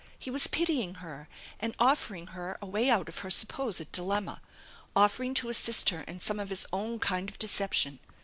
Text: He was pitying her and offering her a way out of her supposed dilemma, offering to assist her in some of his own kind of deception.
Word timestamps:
He 0.17 0.31
was 0.31 0.47
pitying 0.47 0.95
her 0.95 1.29
and 1.59 1.75
offering 1.77 2.25
her 2.33 2.57
a 2.59 2.65
way 2.65 2.89
out 2.89 3.07
of 3.07 3.19
her 3.19 3.29
supposed 3.29 3.91
dilemma, 3.91 4.41
offering 4.95 5.35
to 5.35 5.49
assist 5.49 5.91
her 5.91 6.01
in 6.07 6.19
some 6.19 6.39
of 6.39 6.49
his 6.49 6.65
own 6.73 6.97
kind 6.97 7.29
of 7.29 7.37
deception. 7.37 7.99